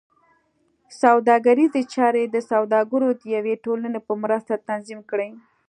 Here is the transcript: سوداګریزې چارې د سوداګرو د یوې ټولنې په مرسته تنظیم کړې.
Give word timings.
سوداګریزې 1.01 1.81
چارې 1.93 2.23
د 2.29 2.35
سوداګرو 2.51 3.09
د 3.19 3.21
یوې 3.35 3.55
ټولنې 3.65 3.99
په 4.07 4.13
مرسته 4.23 4.53
تنظیم 4.67 4.99
کړې. 5.09 5.29